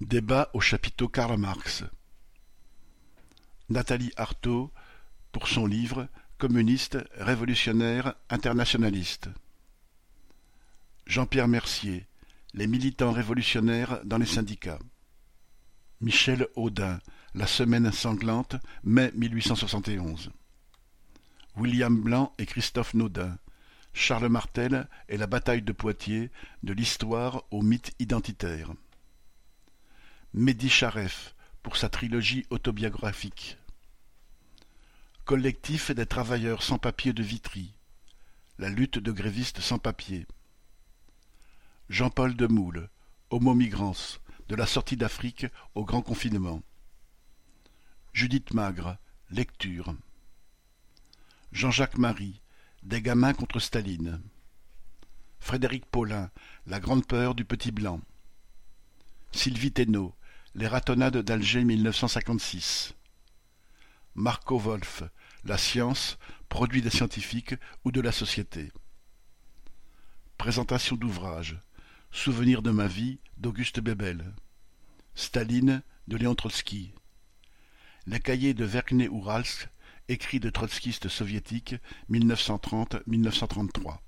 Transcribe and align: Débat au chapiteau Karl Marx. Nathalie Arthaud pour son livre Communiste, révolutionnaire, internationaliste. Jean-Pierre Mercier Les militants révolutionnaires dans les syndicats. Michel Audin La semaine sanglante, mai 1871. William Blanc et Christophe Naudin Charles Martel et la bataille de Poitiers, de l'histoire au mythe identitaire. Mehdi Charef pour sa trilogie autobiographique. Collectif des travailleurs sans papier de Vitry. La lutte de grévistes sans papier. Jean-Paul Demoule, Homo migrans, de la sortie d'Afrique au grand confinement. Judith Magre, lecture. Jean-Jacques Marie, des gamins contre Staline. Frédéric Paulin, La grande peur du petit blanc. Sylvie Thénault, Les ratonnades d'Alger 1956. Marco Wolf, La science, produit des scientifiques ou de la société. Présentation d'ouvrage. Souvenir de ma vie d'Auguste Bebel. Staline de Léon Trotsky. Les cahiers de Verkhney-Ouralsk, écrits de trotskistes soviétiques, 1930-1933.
Débat 0.00 0.48
au 0.54 0.60
chapiteau 0.60 1.08
Karl 1.08 1.36
Marx. 1.38 1.84
Nathalie 3.68 4.12
Arthaud 4.16 4.72
pour 5.30 5.46
son 5.46 5.66
livre 5.66 6.08
Communiste, 6.38 6.96
révolutionnaire, 7.18 8.14
internationaliste. 8.30 9.28
Jean-Pierre 11.06 11.48
Mercier 11.48 12.06
Les 12.54 12.66
militants 12.66 13.12
révolutionnaires 13.12 14.00
dans 14.06 14.16
les 14.16 14.24
syndicats. 14.24 14.78
Michel 16.00 16.48
Audin 16.56 16.98
La 17.34 17.46
semaine 17.46 17.92
sanglante, 17.92 18.56
mai 18.82 19.12
1871. 19.14 20.30
William 21.56 22.00
Blanc 22.00 22.32
et 22.38 22.46
Christophe 22.46 22.94
Naudin 22.94 23.36
Charles 23.92 24.30
Martel 24.30 24.88
et 25.10 25.18
la 25.18 25.26
bataille 25.26 25.62
de 25.62 25.72
Poitiers, 25.72 26.30
de 26.62 26.72
l'histoire 26.72 27.44
au 27.50 27.60
mythe 27.60 27.92
identitaire. 27.98 28.72
Mehdi 30.32 30.70
Charef 30.70 31.34
pour 31.60 31.76
sa 31.76 31.88
trilogie 31.88 32.46
autobiographique. 32.50 33.58
Collectif 35.24 35.90
des 35.90 36.06
travailleurs 36.06 36.62
sans 36.62 36.78
papier 36.78 37.12
de 37.12 37.20
Vitry. 37.24 37.74
La 38.56 38.68
lutte 38.68 39.00
de 39.00 39.10
grévistes 39.10 39.58
sans 39.58 39.80
papier. 39.80 40.28
Jean-Paul 41.88 42.36
Demoule, 42.36 42.90
Homo 43.30 43.54
migrans, 43.54 44.20
de 44.46 44.54
la 44.54 44.66
sortie 44.66 44.96
d'Afrique 44.96 45.46
au 45.74 45.84
grand 45.84 46.00
confinement. 46.02 46.62
Judith 48.12 48.54
Magre, 48.54 48.98
lecture. 49.30 49.96
Jean-Jacques 51.50 51.98
Marie, 51.98 52.40
des 52.84 53.02
gamins 53.02 53.34
contre 53.34 53.58
Staline. 53.58 54.22
Frédéric 55.40 55.86
Paulin, 55.86 56.30
La 56.66 56.78
grande 56.78 57.04
peur 57.04 57.34
du 57.34 57.44
petit 57.44 57.72
blanc. 57.72 58.00
Sylvie 59.32 59.72
Thénault, 59.72 60.14
Les 60.56 60.66
ratonnades 60.66 61.18
d'Alger 61.18 61.62
1956. 61.62 62.94
Marco 64.16 64.58
Wolf, 64.58 65.04
La 65.44 65.56
science, 65.56 66.18
produit 66.48 66.82
des 66.82 66.90
scientifiques 66.90 67.54
ou 67.84 67.92
de 67.92 68.00
la 68.00 68.10
société. 68.10 68.72
Présentation 70.38 70.96
d'ouvrage. 70.96 71.60
Souvenir 72.10 72.62
de 72.62 72.72
ma 72.72 72.88
vie 72.88 73.20
d'Auguste 73.36 73.78
Bebel. 73.78 74.34
Staline 75.14 75.84
de 76.08 76.16
Léon 76.16 76.34
Trotsky. 76.34 76.94
Les 78.06 78.18
cahiers 78.18 78.52
de 78.52 78.64
Verkhney-Ouralsk, 78.64 79.68
écrits 80.08 80.40
de 80.40 80.50
trotskistes 80.50 81.08
soviétiques, 81.08 81.76
1930-1933. 82.10 83.98